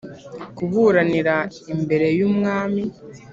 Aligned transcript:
Kuburanira 0.57 1.35
imbere 1.73 2.07
y 2.17 2.21
umwami 2.29 2.83